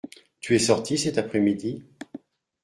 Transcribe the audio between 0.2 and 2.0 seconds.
Tu es sorti cet après-midi?